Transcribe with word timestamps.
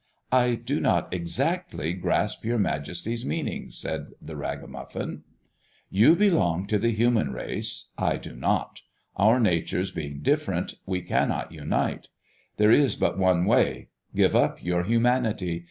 "I 0.31 0.55
do 0.55 0.79
not 0.79 1.13
exactly 1.13 1.93
grasp 1.93 2.43
your 2.43 2.57
Majesty's 2.57 3.23
meaning," 3.23 3.69
said 3.69 4.09
the 4.19 4.35
ragamuffin. 4.35 5.21
"You 5.91 6.15
belong 6.15 6.65
to 6.69 6.79
the 6.79 6.89
human 6.89 7.33
race. 7.33 7.91
I 7.99 8.17
do 8.17 8.35
not. 8.35 8.81
Our 9.15 9.39
natures 9.39 9.91
being 9.91 10.21
different, 10.23 10.73
we 10.87 11.03
cannot 11.03 11.51
unite. 11.51 12.09
There 12.57 12.71
is 12.71 12.95
but 12.95 13.19
one 13.19 13.45
way. 13.45 13.89
Give 14.15 14.35
up 14.35 14.63
your 14.63 14.85
humanity. 14.85 15.59